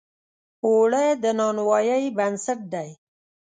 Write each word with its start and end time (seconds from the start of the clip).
اوړه 0.65 1.03
د 1.23 1.25
نانوایۍ 1.39 2.05
بنسټ 2.17 2.59
دی 2.73 2.89